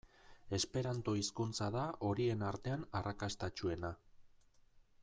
Esperanto 0.57 1.13
hizkuntza 1.19 1.67
da 1.77 1.83
horien 2.09 2.41
artean 2.49 2.89
arrakastatsuena. 3.03 3.95